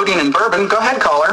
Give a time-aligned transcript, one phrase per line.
[0.00, 0.66] codeine and bourbon.
[0.66, 1.28] Go ahead, caller.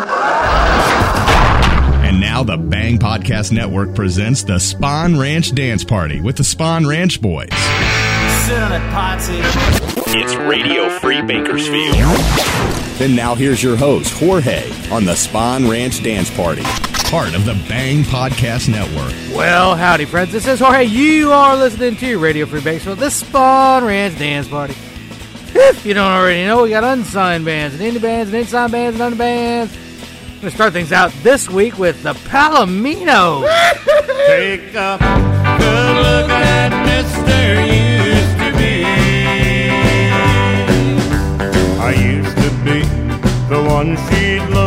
[2.04, 6.86] And now the Bang Podcast Network presents the Spawn Ranch Dance Party with the Spawn
[6.86, 7.50] Ranch Boys.
[8.46, 9.40] Sit on it, Potsy.
[10.16, 11.96] It's Radio Free Bakersfield.
[12.98, 16.64] Then now here's your host, Jorge, on the Spawn Ranch Dance Party,
[17.10, 19.14] part of the Bang Podcast Network.
[19.36, 20.34] Well, howdy, friends.
[20.34, 20.84] This is Jorge.
[20.84, 24.76] You are listening to Radio Free Bakersfield, the Spawn Ranch Dance Party.
[25.60, 28.96] If you don't already know, we got unsigned bands and indie bands and unsigned bands
[28.96, 29.76] and under bands.
[30.36, 33.42] I'm to start things out this week with the Palominos.
[34.28, 34.98] Take a
[35.58, 37.66] good look at Mr.
[37.66, 38.84] Used to Be.
[41.82, 42.82] I used to be
[43.50, 44.67] the one she'd love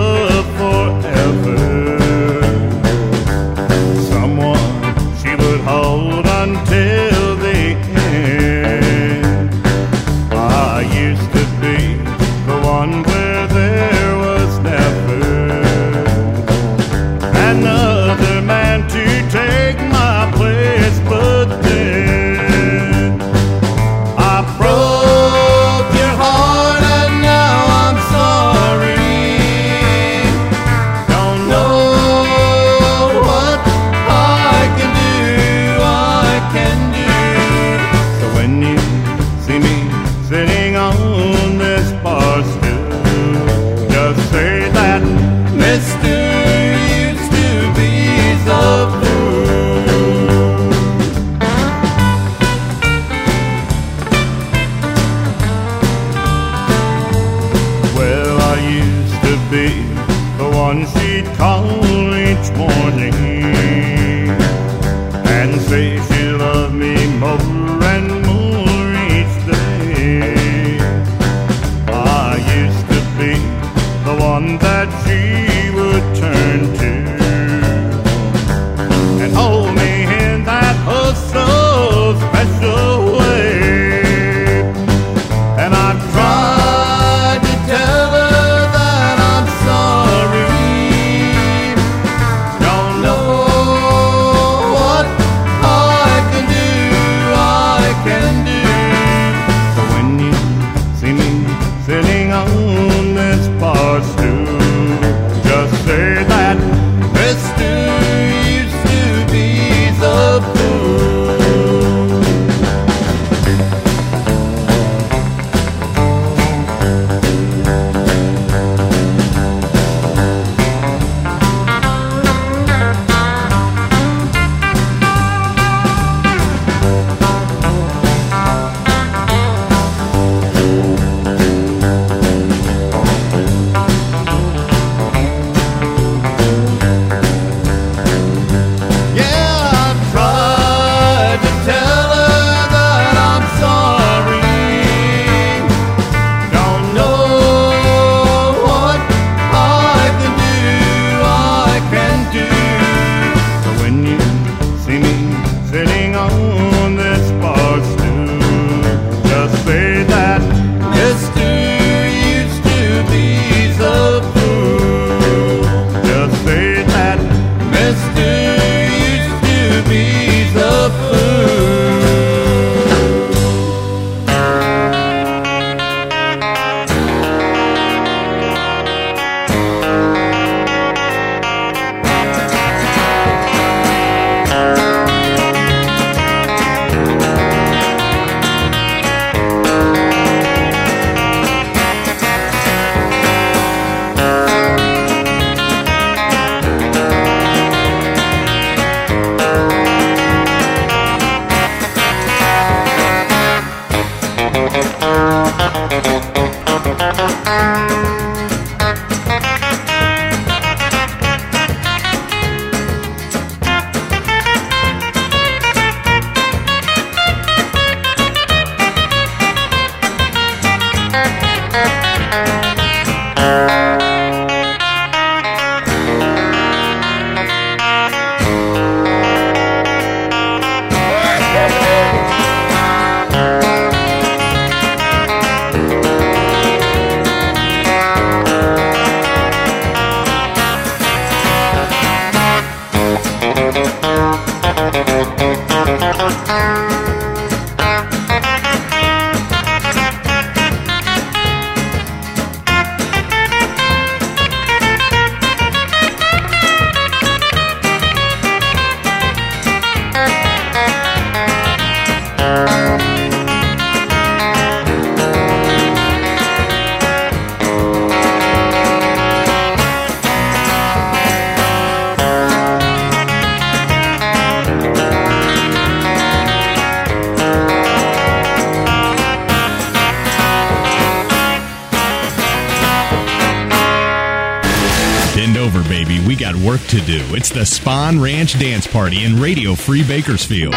[287.41, 290.75] It's the Spawn Ranch Dance Party in Radio Free Bakersfield.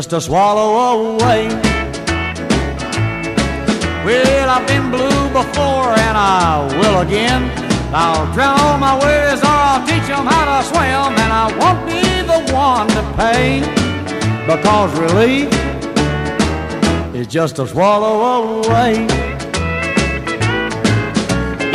[0.00, 0.70] Just a swallow
[1.12, 1.46] away.
[4.06, 7.42] Well, I've been blue before and I will again.
[7.92, 11.12] I'll drown all my worries or I'll teach them how to swim.
[11.22, 12.00] And I won't be
[12.32, 13.60] the one to pay
[14.46, 15.52] because relief
[17.14, 18.14] is just a swallow
[18.64, 19.06] away.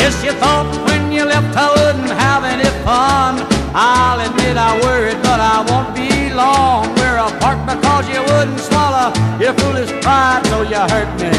[0.02, 3.34] Yes, you thought when you left I wouldn't have any fun.
[3.76, 6.96] I'll admit I worried, but I won't be long.
[6.96, 7.16] We're
[7.46, 11.32] apart because you wouldn't swallow your foolish pride, so you hurt me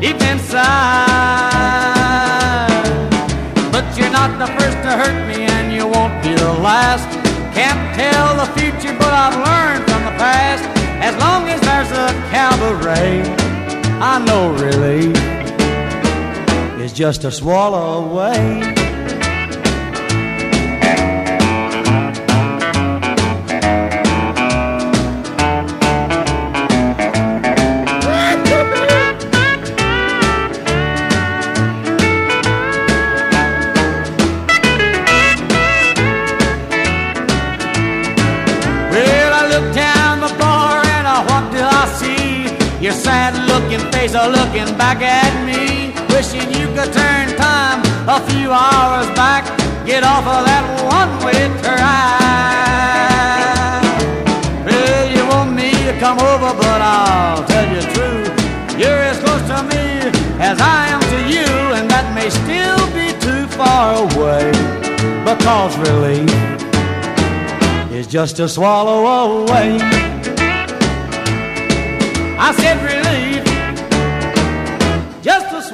[0.00, 0.66] deep inside.
[3.70, 7.08] But you're not the first to hurt me, and you won't be the last.
[7.54, 10.64] Can't tell the future, but I've learned from the past.
[11.00, 13.22] As long as there's a cabaret,
[14.00, 15.16] I know relief
[16.80, 18.95] is just a swallow away.
[44.16, 45.92] Looking looking back at me.
[46.14, 49.44] Wishing you could turn time a few hours back.
[49.84, 52.22] Get off of that one way track.
[54.64, 58.24] Well, you want me to come over, but I'll tell you true.
[58.80, 59.84] You're as close to me
[60.40, 64.50] as I am to you, and that may still be too far away.
[65.24, 66.30] Because relief
[67.92, 70.25] is just a swallow away.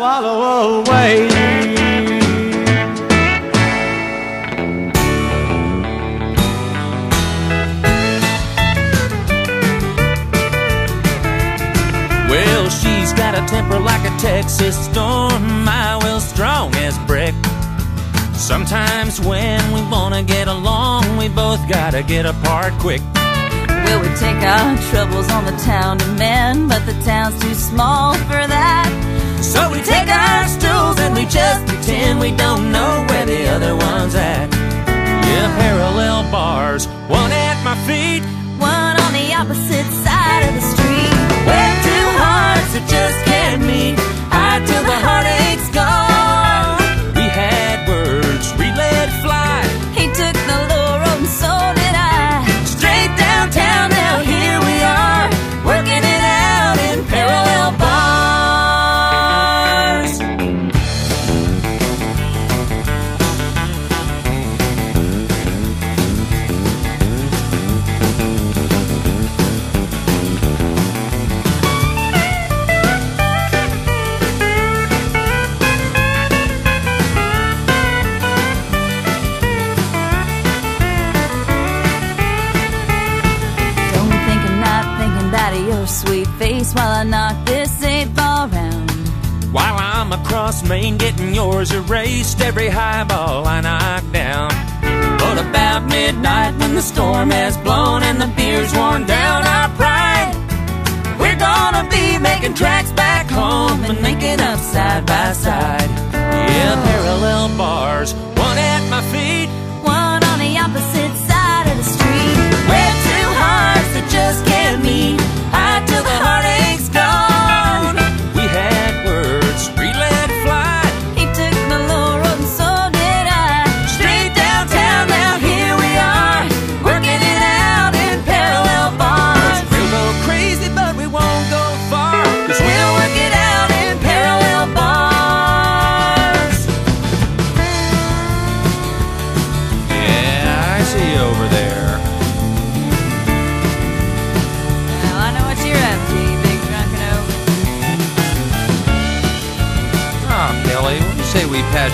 [0.02, 1.28] Swallow away.
[12.28, 17.34] Well, she's got a temper like a Texas storm, my will strong as brick.
[18.34, 23.02] Sometimes when we wanna get along, we both gotta get apart quick.
[23.14, 28.14] Well, we take our troubles on the town to mend, but the town's too small
[28.14, 29.01] for that.
[29.43, 33.75] So we take our stools and we just pretend we don't know where the other
[33.77, 34.49] one's at.
[34.53, 38.23] Yeah, parallel bars, one at my feet,
[38.59, 41.14] One on the opposite side of the street.
[41.49, 43.99] where two hearts that just can't meet.
[44.31, 46.12] Hide till the heartache's gone.
[86.75, 88.91] While I knock this eight ball round.
[89.52, 94.50] While I'm across Maine getting yours erased, every highball I knock down.
[95.19, 100.35] But about midnight when the storm has blown and the beer's worn down our pride,
[101.21, 105.91] we're gonna be making tracks back home and making up side by side.
[106.12, 108.14] Yeah, parallel bars,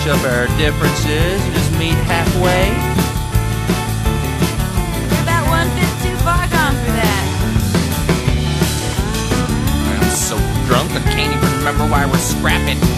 [0.08, 2.68] up our differences just meet halfway.
[5.04, 5.44] You're about
[6.02, 7.24] too far gone for that.
[10.00, 10.36] I'm so
[10.66, 12.97] drunk I can't even remember why we're scrapping.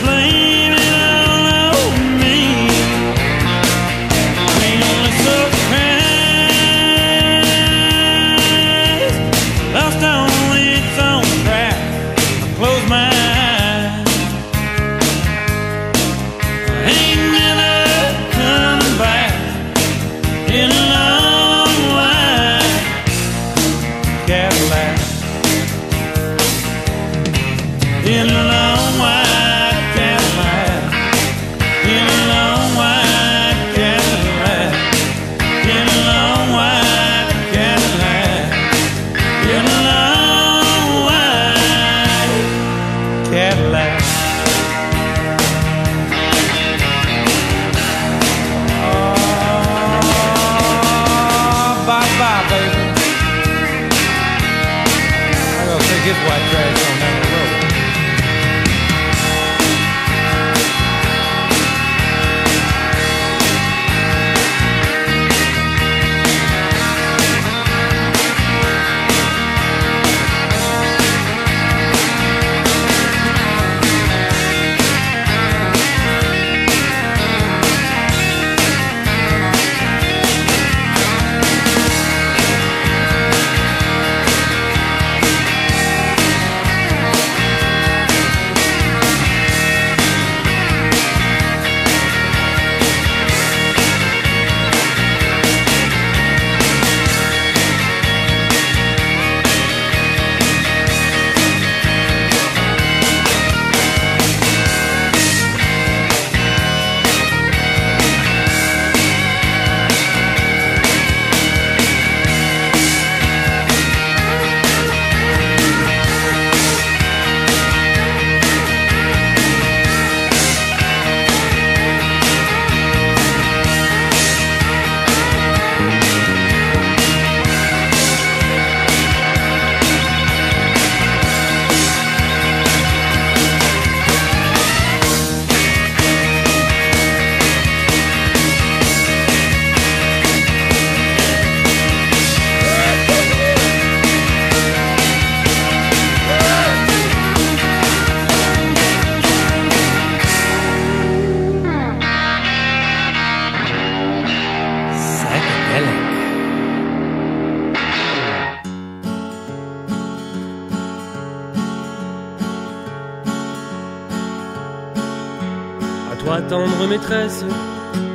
[0.00, 0.57] blame.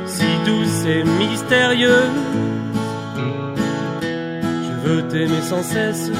[0.06, 2.20] Si douce et mystérieuse.
[4.02, 6.10] Je veux t'aimer sans cesse,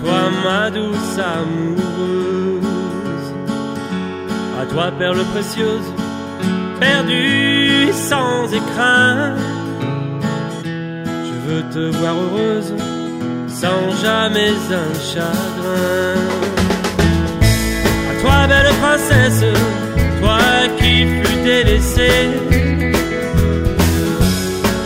[0.00, 2.64] toi ma douce amoureuse.
[4.60, 5.92] À toi perle précieuse,
[6.80, 9.36] perdue sans écrin.
[10.64, 12.74] Je veux te voir heureuse,
[13.46, 16.18] sans jamais un chagrin.
[18.10, 19.44] À toi belle princesse,
[20.78, 22.30] qui fus délaissée.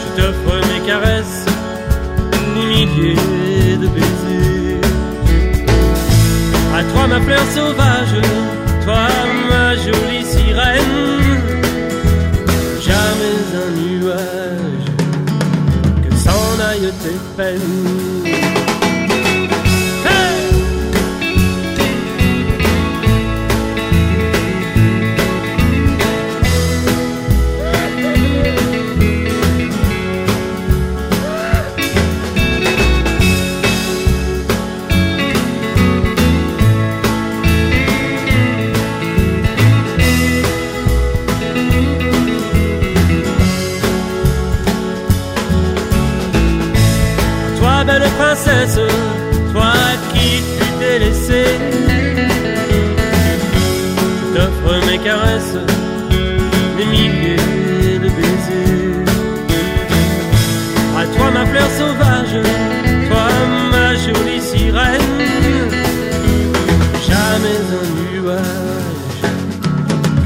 [0.01, 1.45] Je t'offre mes caresses,
[2.33, 4.81] des milliers de baisers.
[6.75, 8.17] À toi ma fleur sauvage,
[8.85, 9.09] toi
[9.51, 10.99] ma jolie sirène.
[12.81, 14.89] Jamais un nuage
[16.03, 18.56] que s'en aille tes peines.
[48.27, 48.81] Princesse,
[49.53, 49.73] toi
[50.13, 51.59] qui fus délaissée.
[54.21, 55.59] Je t'offre mes caresses,
[56.77, 59.05] des milliers de baisers.
[61.01, 62.37] À toi ma fleur sauvage,
[63.09, 63.29] toi
[63.73, 65.13] ma jolie sirène.
[67.09, 69.23] Jamais un nuage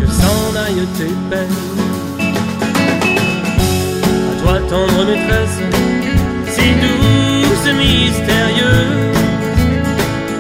[0.01, 1.67] que s'en aille tes peines.
[4.31, 5.59] À toi tendre maîtresse,
[7.61, 9.17] douce et mystérieuse.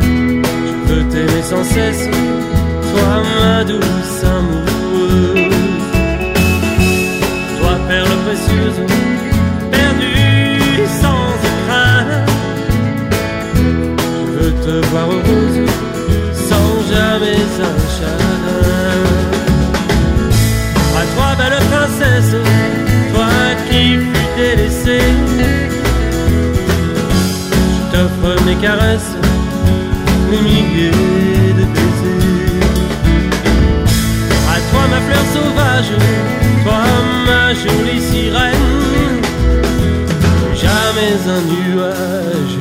[0.02, 2.08] Je veux t'aimer sans cesse,
[2.92, 5.54] toi ma douce amoureuse.
[7.60, 8.80] Toi perle précieuse,
[28.60, 29.12] caresses,
[30.30, 32.60] des milliers de baisers.
[34.48, 35.92] À toi ma fleur sauvage,
[36.64, 36.82] toi
[37.26, 39.22] ma jolie sirène.
[40.54, 42.58] Jamais un nuage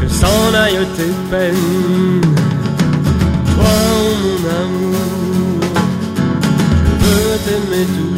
[0.00, 2.20] que s'en aille tes peines.
[3.54, 3.74] Toi
[4.22, 5.60] mon amour,
[7.00, 8.11] je veux t'aimer toujours.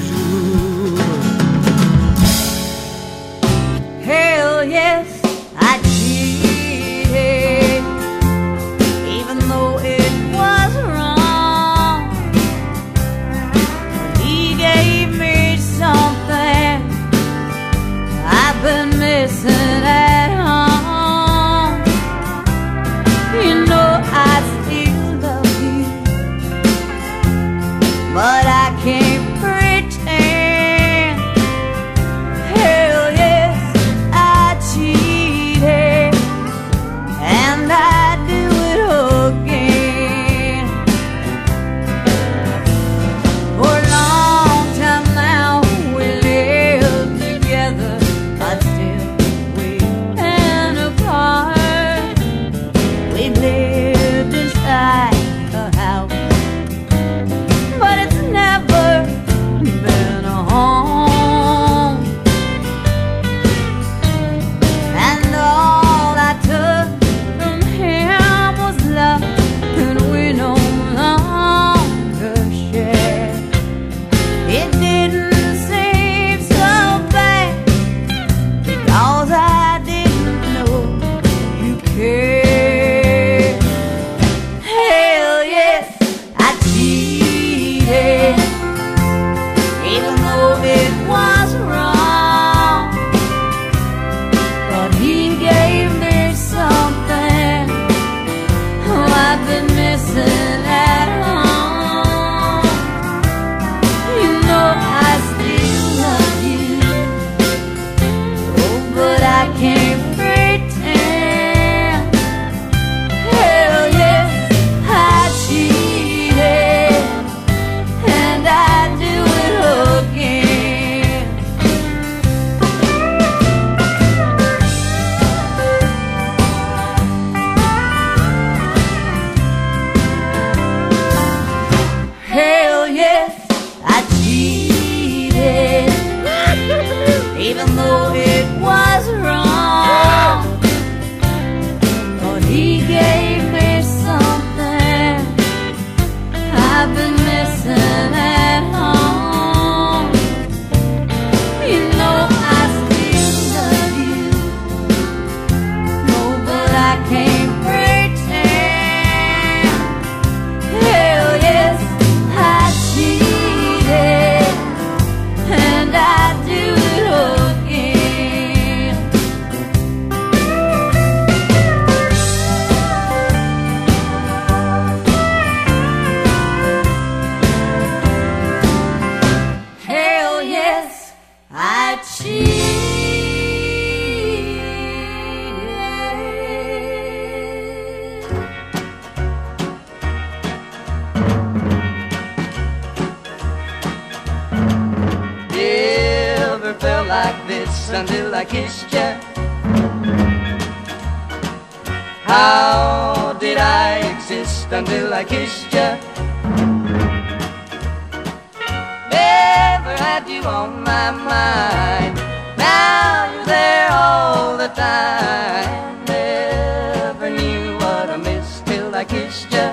[210.15, 212.15] Had you on my mind.
[212.57, 216.05] Now you're there all the time.
[216.05, 219.69] Never knew what I missed till I kissed you.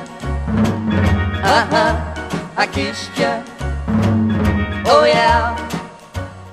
[1.55, 1.93] Uh huh,
[2.57, 3.33] I kissed you.
[4.93, 5.43] Oh yeah,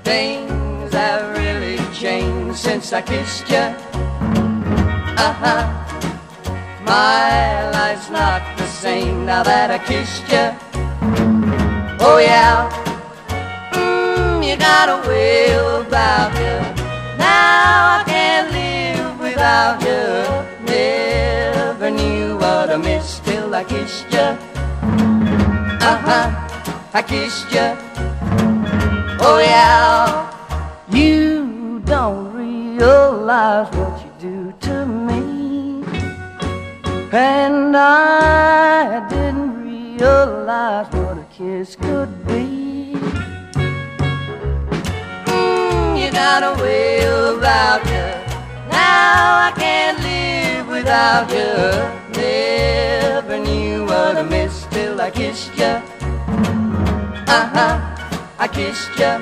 [0.05, 3.67] things have really changed since I kissed you.
[5.27, 5.63] Uh huh,
[6.85, 10.47] my life's not the same now that I kissed you.
[12.01, 12.88] Oh yeah,
[14.49, 16.57] you got a way about you.
[17.19, 20.07] Now I can't live without you.
[20.65, 24.29] Never knew what I missed till I kissed you.
[25.91, 26.27] Uh huh,
[26.95, 27.77] I kissed you.
[29.21, 30.33] Oh yeah,
[30.91, 35.85] you don't realize what you do to me,
[37.13, 42.48] and I didn't realize what a kiss could be.
[46.09, 48.09] You got a way about you.
[48.71, 51.53] Now I can't live without you.
[52.19, 55.75] Never knew what I missed till I kissed you.
[57.37, 57.75] Uh huh.
[58.39, 59.21] I kissed you.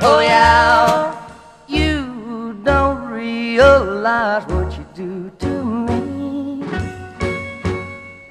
[0.00, 1.14] Oh yeah,
[1.68, 6.64] you don't realize what you do to me,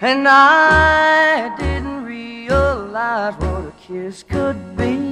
[0.02, 5.03] and I didn't realize what a kiss could be.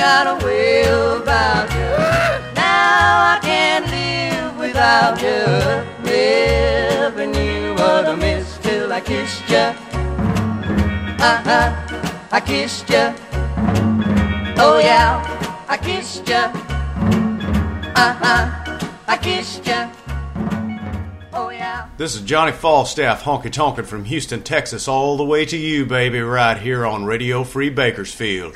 [0.00, 1.90] Got a way about you.
[2.54, 5.40] Now I can't live without you.
[7.80, 9.90] What I till I kissed you
[11.22, 13.14] uh-huh, I kissed you.
[14.56, 15.20] Oh yeah,
[15.68, 16.34] I kissed you.
[17.94, 19.68] Uh-huh, I kissed.
[21.32, 21.88] Oh yeah.
[21.98, 26.20] This is Johnny Falstaff, honky tonkin' from Houston, Texas, all the way to you, baby,
[26.20, 28.54] right here on Radio Free Bakersfield.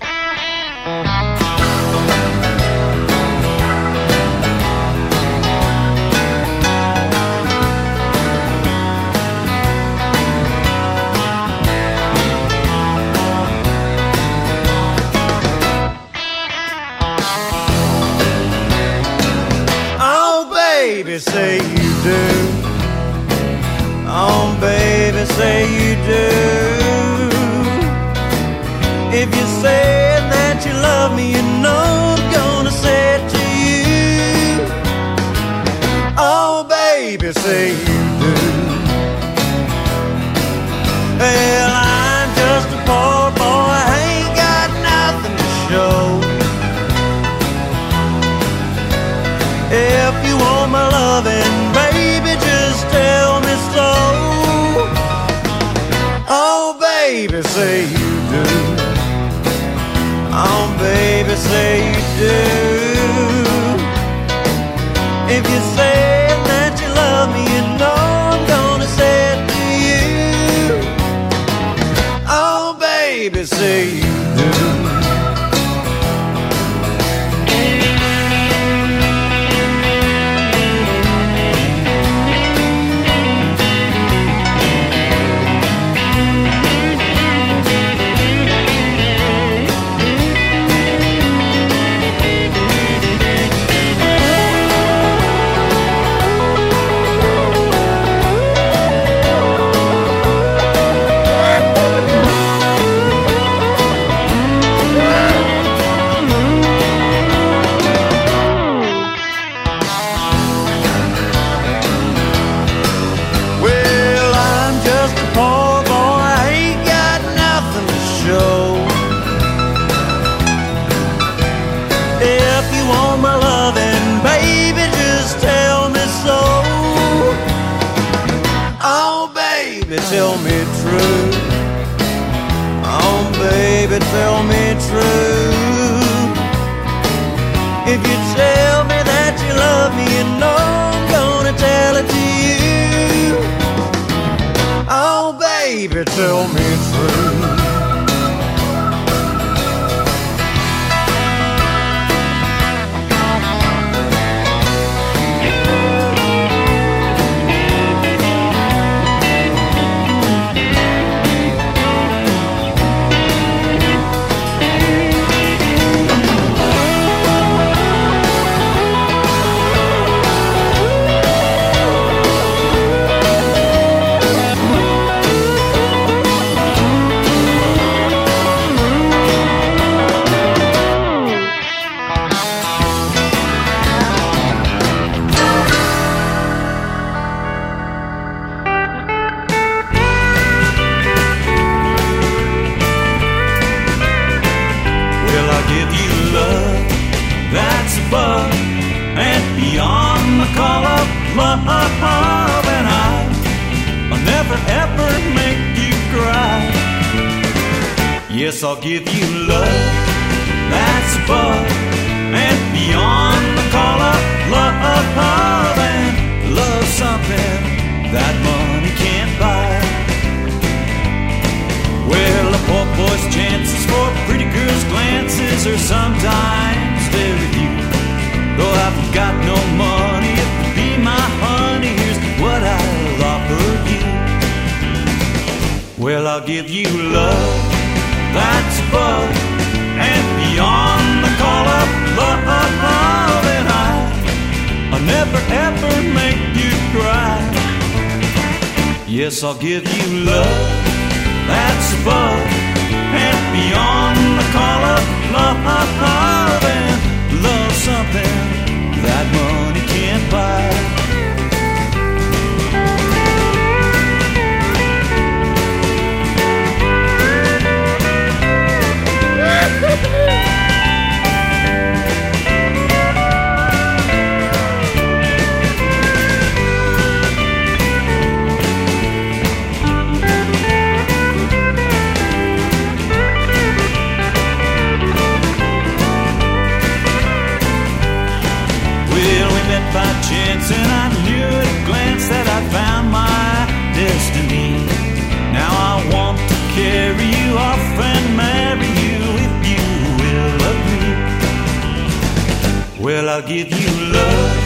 [303.35, 304.57] I'll give you love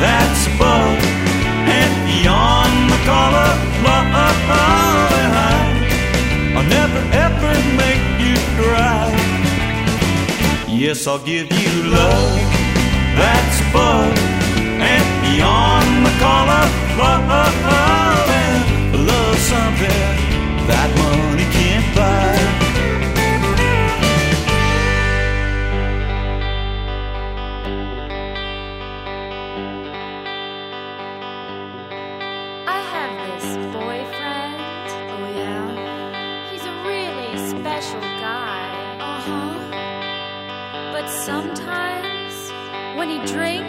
[0.00, 0.98] that's above
[1.78, 4.12] and beyond the call of love.
[6.56, 9.06] I'll never ever make you cry.
[10.66, 12.40] Yes, I'll give you love
[13.14, 14.18] that's above
[14.82, 17.71] and beyond the call of love.
[43.32, 43.61] drink.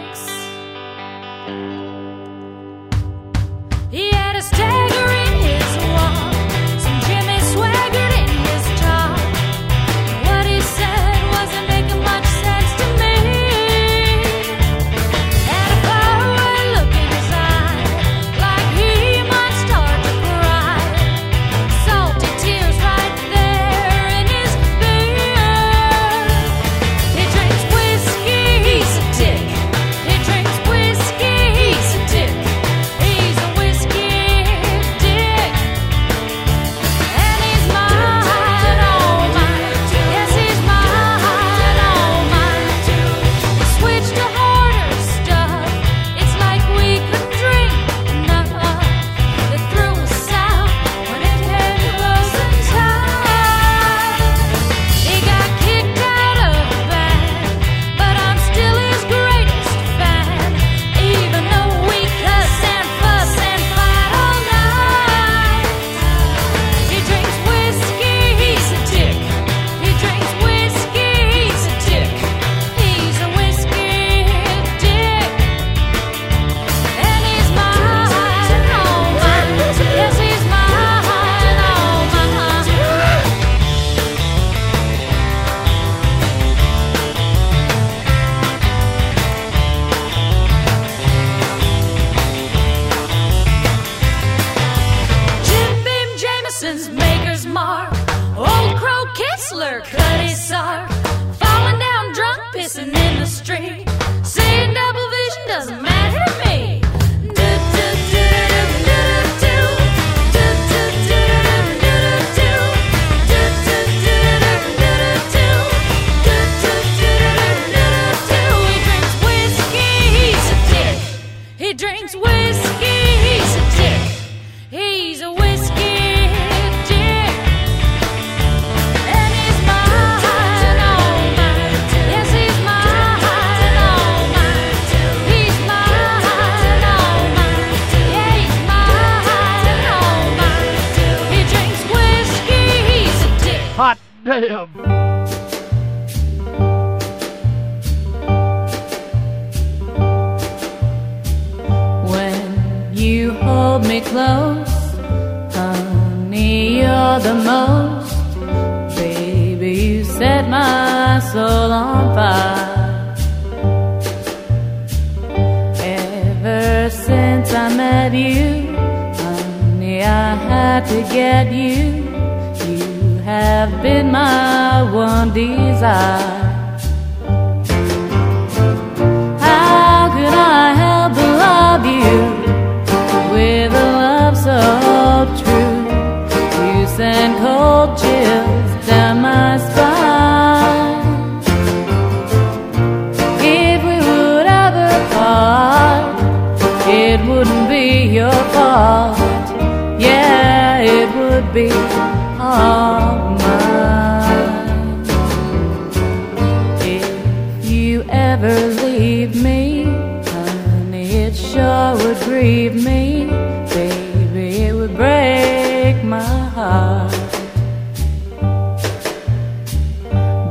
[208.44, 213.26] Ever leave me, honey, it sure would grieve me.
[213.72, 216.22] Baby, it would break my
[216.56, 217.12] heart.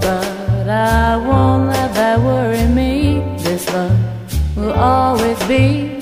[0.01, 3.19] But I won't let that worry me.
[3.43, 3.97] This love
[4.55, 5.99] will always be.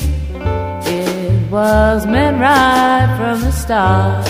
[0.85, 4.20] It was meant right from the start.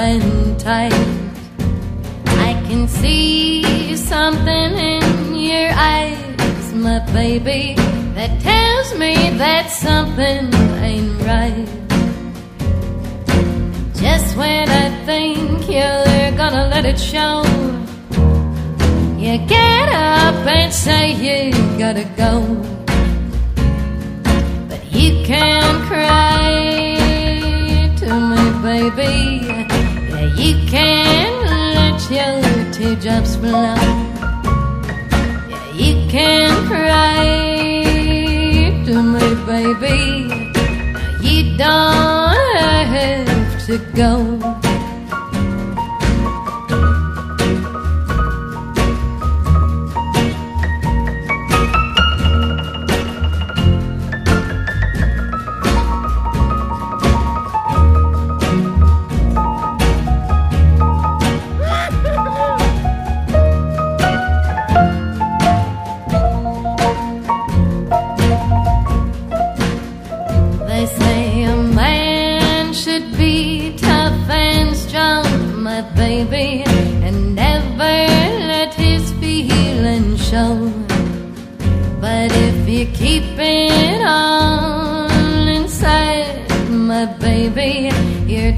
[0.00, 0.94] Tight,
[2.26, 7.74] I can see something in your eyes, my baby,
[8.14, 11.68] that tells me that something ain't right.
[13.94, 17.42] Just when I think you're gonna let it show.
[19.18, 22.32] You get up and say you gotta go.
[24.66, 26.96] But you can cry
[27.98, 29.69] to me, baby.
[30.20, 31.30] You can
[31.74, 33.74] let your teardrops flow.
[35.48, 37.24] Yeah, you can cry
[38.86, 39.98] to me, baby.
[41.26, 42.56] You don't
[42.94, 44.59] have to go.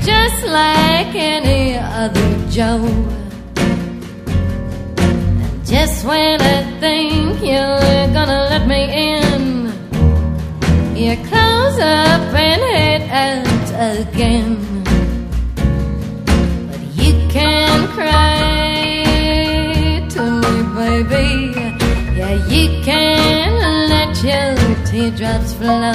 [0.04, 2.84] Just like any other Joe.
[5.46, 9.72] And just when I think you're gonna let me in,
[10.96, 14.56] you close up and head out again.
[16.68, 18.84] But you can cry
[20.14, 21.28] to me, baby.
[22.18, 23.50] Yeah, you can
[23.88, 25.94] let your teardrops flow.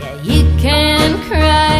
[0.00, 1.77] Yeah, you can cry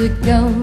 [0.00, 0.59] to go.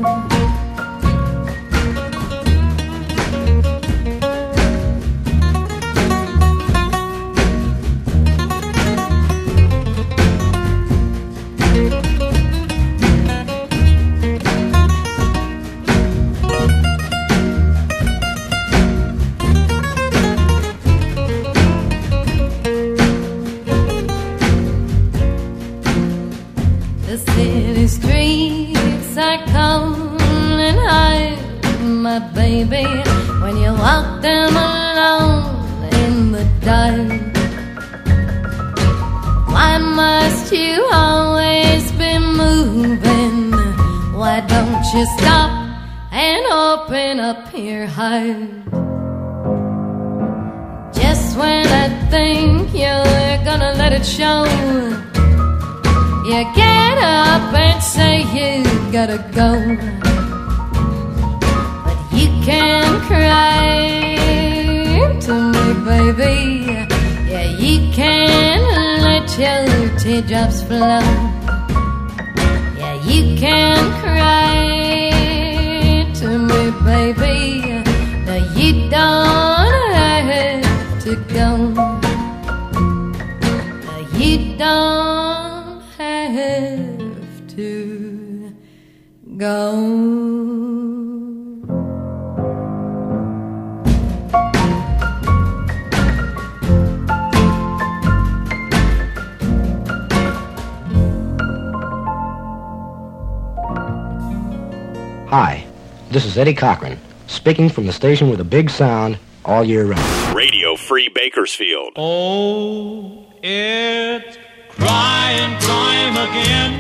[106.38, 110.36] Is Eddie Cochran, speaking from the station with a big sound all year round.
[110.36, 111.94] Radio Free Bakersfield.
[111.96, 114.38] Oh, it's
[114.70, 116.72] crying time again.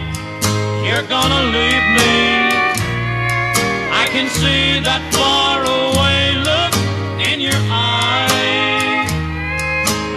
[0.85, 2.13] You're gonna leave me.
[3.89, 6.73] I can see that far away look
[7.27, 9.09] in your eyes.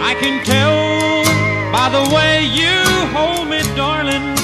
[0.05, 1.23] I can tell
[1.71, 2.77] by the way you
[3.09, 4.35] hold me, darling,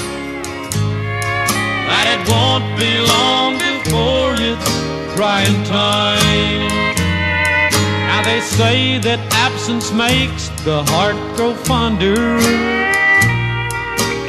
[1.86, 4.87] that it won't be long before it's
[5.18, 6.68] crying time.
[8.06, 12.14] Now they say that absence makes the heart grow fonder,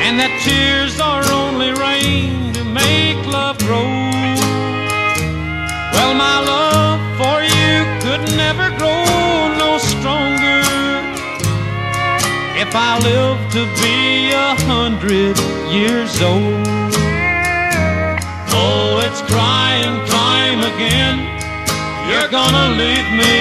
[0.02, 3.86] and that tears are only rain to make love grow.
[5.94, 9.06] Well, my love for you could never grow
[9.62, 10.66] no stronger
[12.58, 15.38] if I live to be a hundred
[15.70, 16.66] years old.
[18.58, 19.99] Oh, it's crying
[20.74, 21.17] again.
[22.09, 23.38] You're gonna leave me.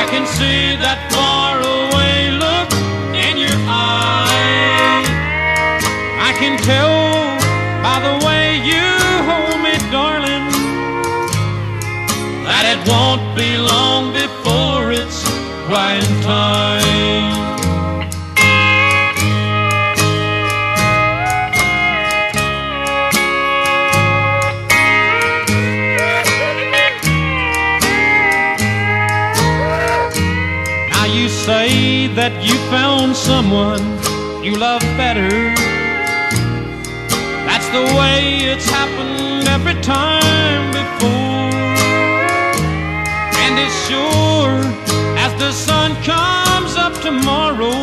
[0.00, 2.70] I can see that far away look
[3.26, 5.04] in your eye.
[6.28, 6.96] I can tell
[7.86, 8.86] by the way you
[9.30, 10.46] hold me, darling,
[12.48, 15.20] that it won't be long before it's
[15.66, 16.81] crying time.
[33.22, 33.84] Someone
[34.42, 35.30] you love better.
[37.46, 41.54] That's the way it's happened every time before.
[43.42, 44.58] And as sure
[45.24, 47.78] as the sun comes up tomorrow,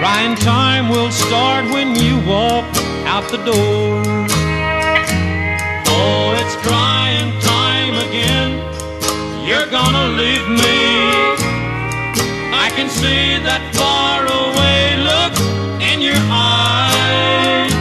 [0.00, 2.66] crying time will start when you walk
[3.06, 4.02] out the door.
[5.86, 8.50] Oh, it's crying time again.
[9.46, 11.39] You're gonna leave me.
[12.70, 15.34] I can see that far away look
[15.82, 17.74] in your eyes.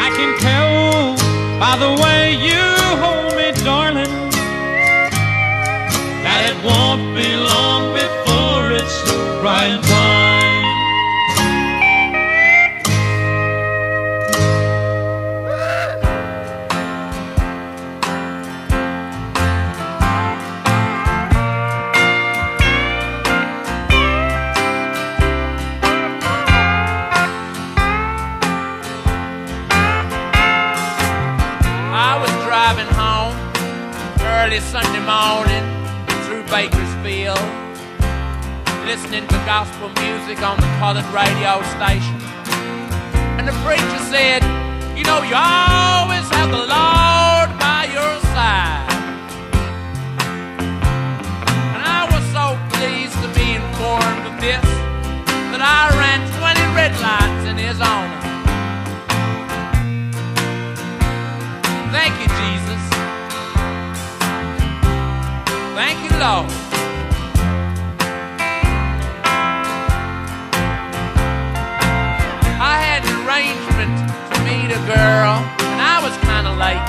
[0.00, 1.12] I can tell
[1.60, 2.64] by the way you
[3.04, 4.08] hold me, darling,
[6.24, 7.03] that it won't
[39.46, 42.16] gospel music on the colored radio station.
[43.36, 44.42] And the preacher said,
[44.96, 48.88] You know you always have the Lord by your side.
[51.74, 54.64] And I was so pleased to be informed of this
[55.52, 58.20] that I ran 20 red lights in his honor.
[61.92, 62.82] Thank you, Jesus.
[65.76, 66.63] Thank you, Lord.
[74.74, 75.38] A girl,
[75.70, 76.82] and I was kind of late.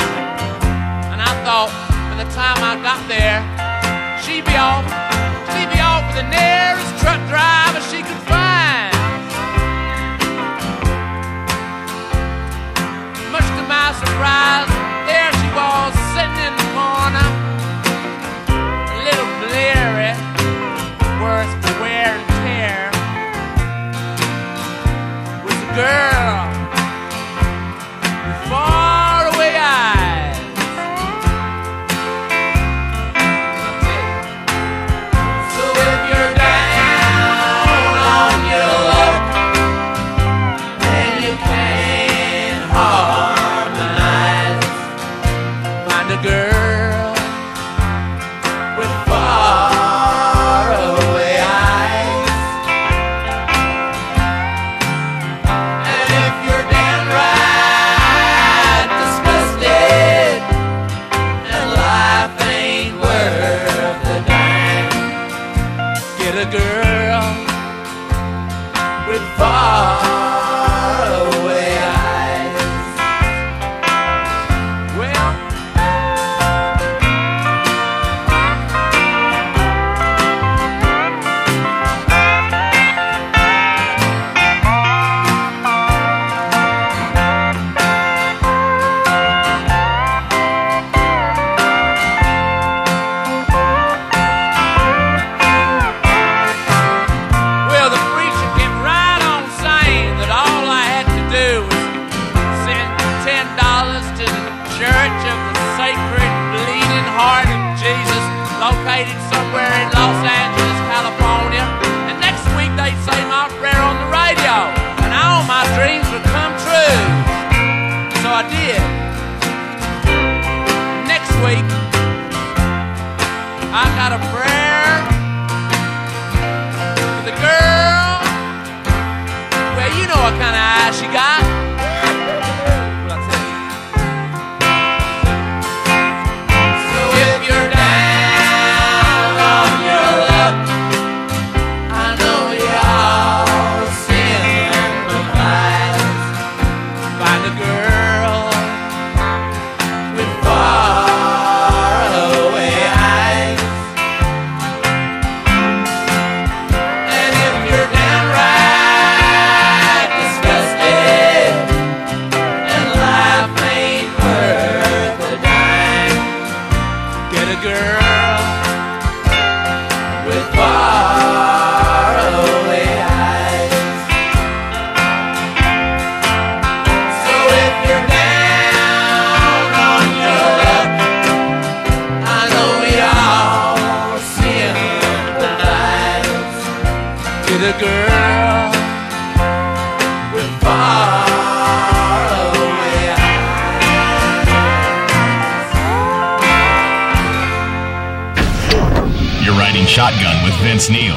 [1.14, 1.70] And I thought
[2.10, 3.46] by the time I got there,
[4.26, 4.90] she'd be off,
[5.54, 8.90] she'd be off with the nearest truck driver she could find.
[13.30, 14.66] Much to my surprise,
[15.06, 17.30] there she was sitting in the corner,
[18.50, 20.18] a little bleary,
[21.22, 22.90] worth the wear and tear
[25.46, 26.15] was a girl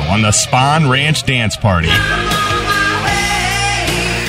[0.09, 1.91] on the Spawn Ranch Dance Party.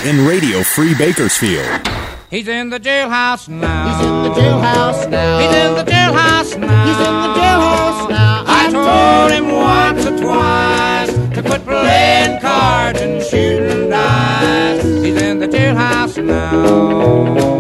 [0.08, 1.88] In Radio Free Bakersfield.
[2.30, 3.88] He's in the jailhouse now.
[3.88, 5.40] He's in the jailhouse now.
[5.40, 6.86] He's in the jailhouse now.
[6.86, 8.44] He's in the jailhouse now.
[8.46, 14.84] I told him once or twice to quit playing cards and shooting dice.
[14.84, 17.60] He's in the jailhouse now.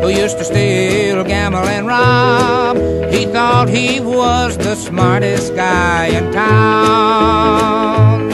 [0.00, 2.76] Who used to steal, gamble, and rob.
[3.12, 8.30] He thought he was the smartest guy in town.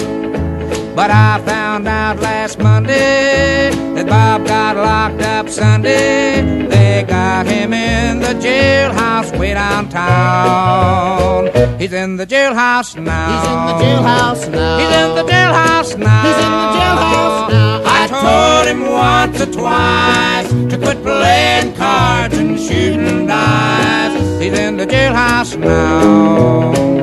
[0.95, 6.67] But I found out last Monday that Bob got locked up Sunday.
[6.69, 11.51] They got him in the jailhouse way downtown.
[11.79, 13.29] He's in the jailhouse now.
[13.33, 14.79] He's in the jailhouse now.
[14.79, 16.23] He's in the jailhouse now.
[16.23, 17.76] He's in the jailhouse now.
[18.23, 24.41] Told him once or twice to quit playing cards and shooting dice.
[24.41, 26.96] He's in the jailhouse now.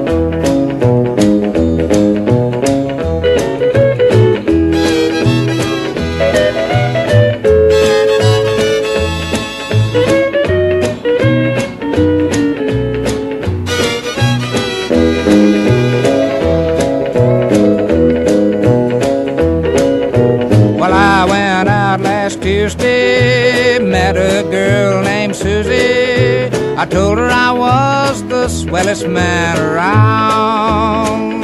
[26.93, 31.41] Told her I was the swellest man around.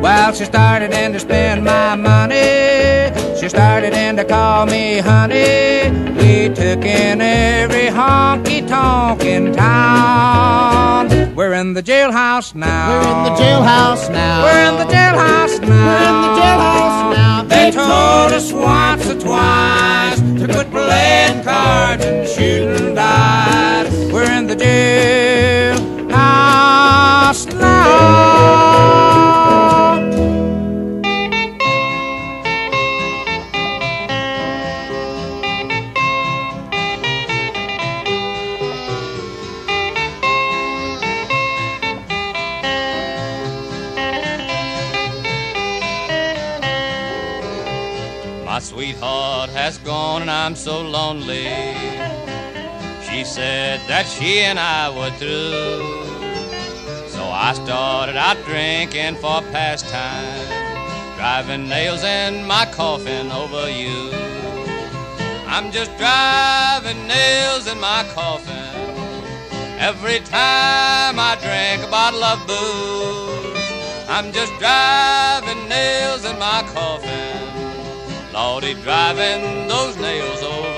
[0.00, 3.10] Well, she started in to spend my money.
[3.40, 5.90] She started in to call me honey.
[6.18, 11.34] We took in every honky tonk in town.
[11.34, 12.90] We're in the jailhouse now.
[12.90, 14.44] We're in the jailhouse now.
[14.44, 15.74] We're in the jailhouse now.
[15.88, 17.42] We're in the jailhouse now.
[17.42, 23.73] They told us once or twice to quit playing cards and shooting dice.
[24.24, 26.14] We're in the jailhouse
[27.60, 27.84] now.
[48.46, 51.73] My sweetheart has gone and I'm so lonely.
[53.34, 55.82] Said that she and I were through.
[57.10, 60.46] So I started out drinking for pastime,
[61.16, 64.12] driving nails in my coffin over you.
[65.50, 68.70] I'm just driving nails in my coffin
[69.82, 74.06] every time I drink a bottle of booze.
[74.08, 77.42] I'm just driving nails in my coffin.
[78.32, 80.73] Lordy, driving those nails over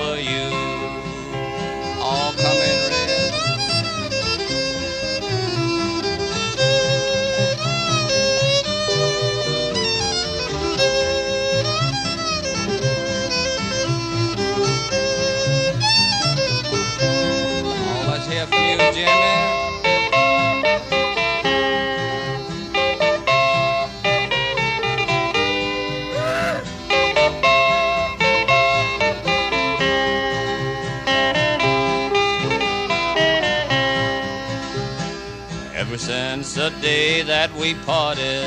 [36.69, 38.43] the day that we parted,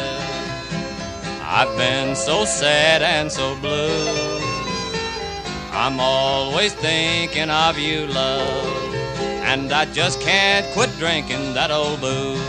[1.42, 4.38] I've been so sad and so blue.
[5.72, 8.94] I'm always thinking of you, love,
[9.50, 12.40] and I just can't quit drinking that old booze.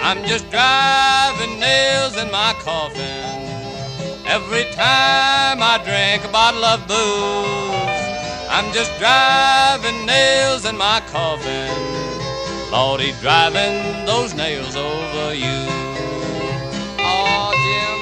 [0.00, 3.26] I'm just driving nails in my coffin
[4.24, 8.46] every time I drink a bottle of booze.
[8.48, 12.03] I'm just driving nails in my coffin.
[12.74, 15.64] Lordy, driving those nails over you.
[16.98, 18.00] Oh, Jim.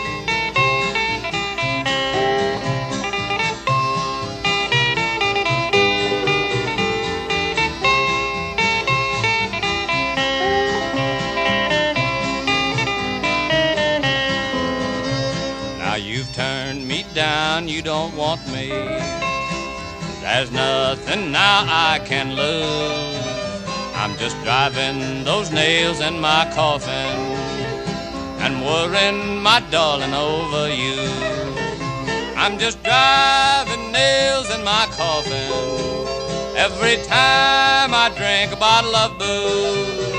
[15.78, 18.70] Now you've turned me down, you don't want me.
[20.22, 23.31] There's nothing now I can lose.
[24.02, 27.14] I'm just driving those nails in my coffin
[28.42, 30.98] and worrying my darling over you.
[32.34, 35.52] I'm just driving nails in my coffin
[36.56, 40.16] every time I drink a bottle of booze.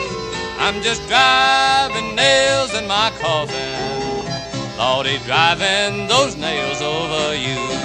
[0.60, 4.78] I'm just driving nails in my coffin.
[4.78, 7.83] Lordy, driving those nails over you.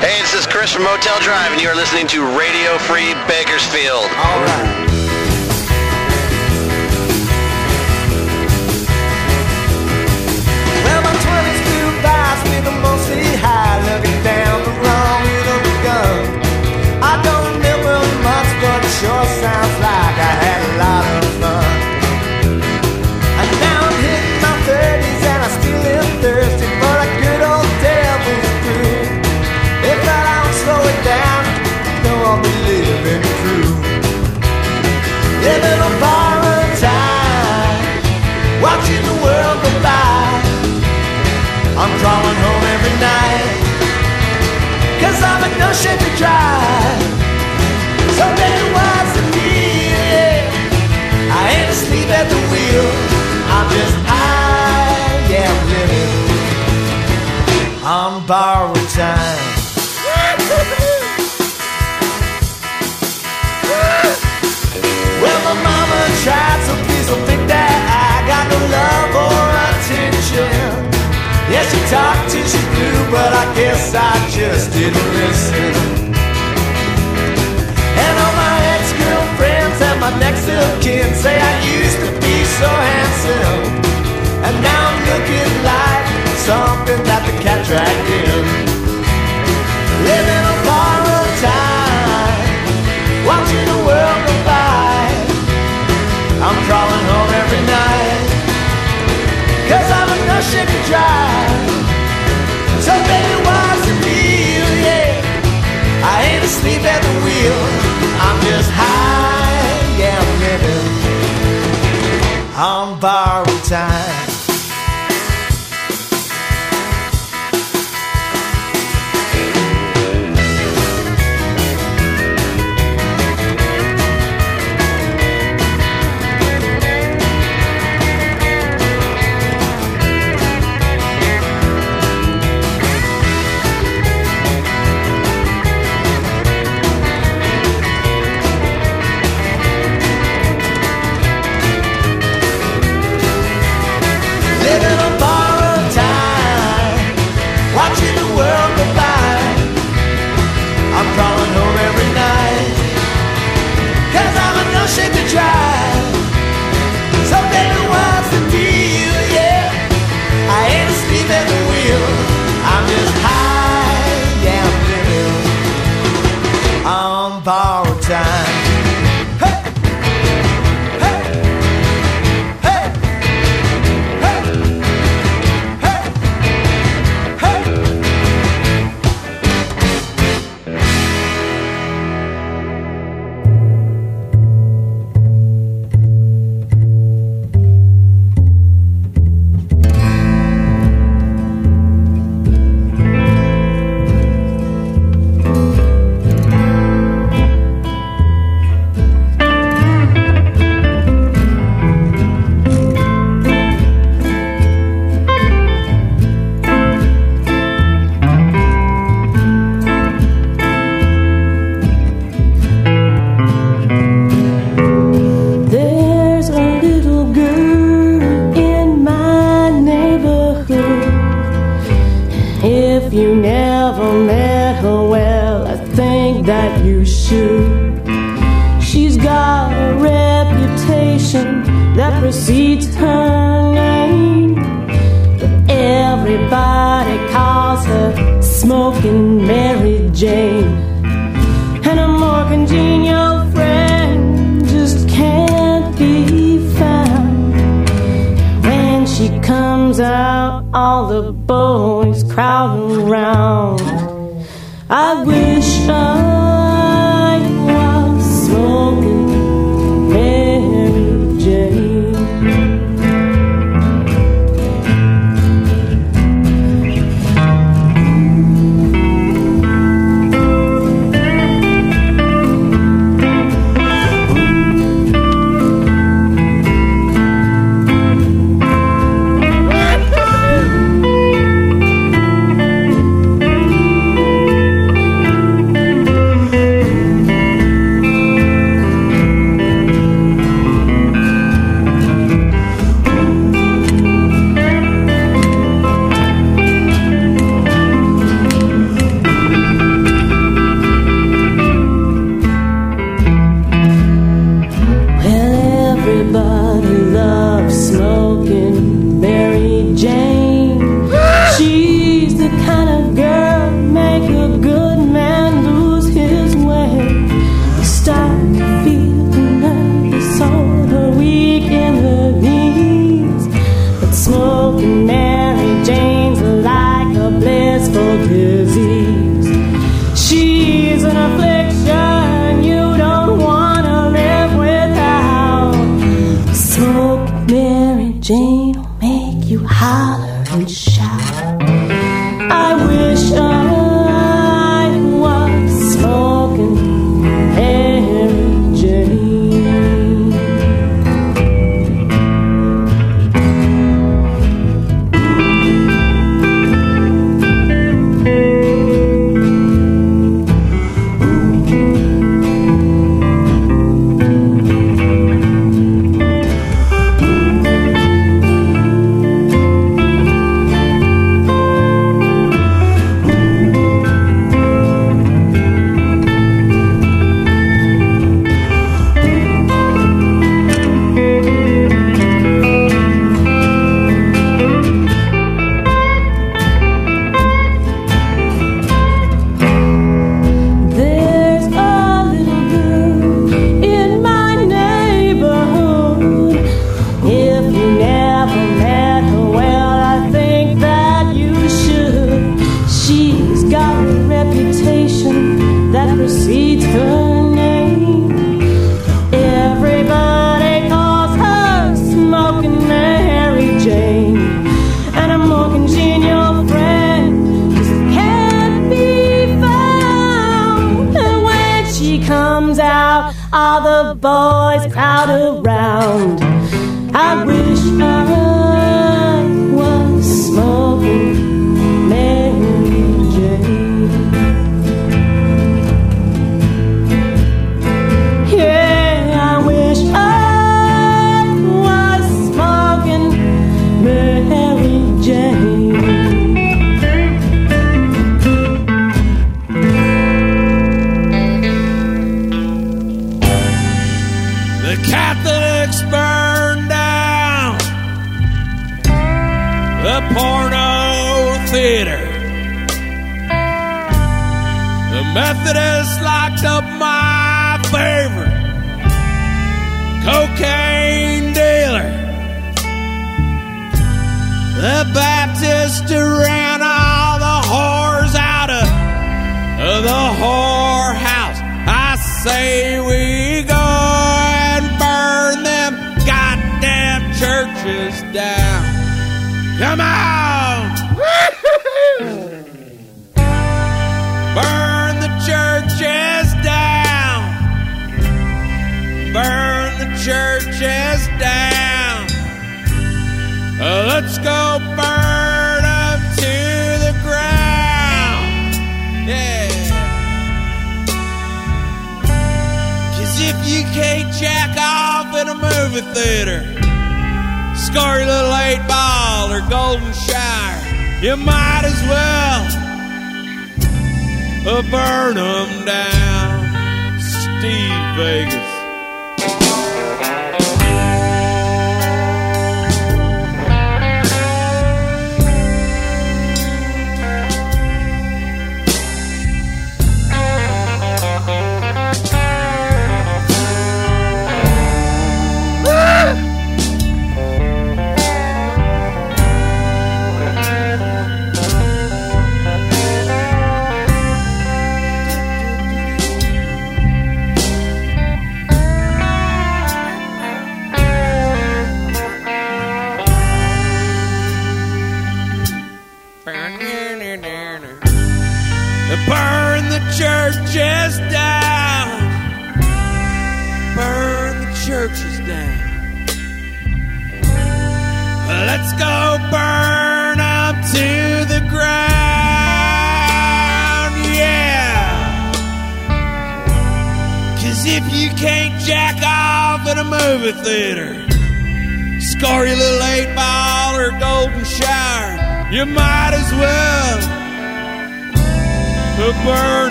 [0.00, 4.04] Hey, this is Chris from Motel Drive, and you are listening to Radio Free Bakersfield.
[4.04, 4.87] All right.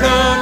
[0.00, 0.37] Burn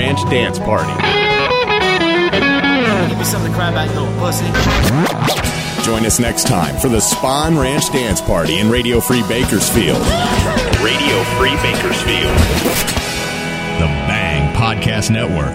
[0.00, 0.94] Ranch Dance Party.
[3.10, 4.46] Give me something to cry about, you little pussy.
[5.84, 9.98] Join us next time for the Spawn Ranch Dance Party in Radio Free Bakersfield.
[10.80, 12.34] Radio Free Bakersfield.
[13.76, 15.52] The Bang Podcast Network.